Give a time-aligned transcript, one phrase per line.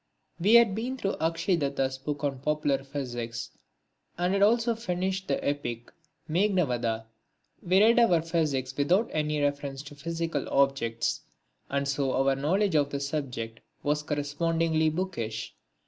[0.39, 3.51] We had been through Akshay Datta's book on Popular Physics,
[4.17, 5.95] and had also finished the epic of
[6.33, 7.05] Meghnadvadha.
[7.61, 11.21] We read our physics without any reference to physical objects
[11.69, 15.53] and so our knowledge of the subject was correspondingly bookish.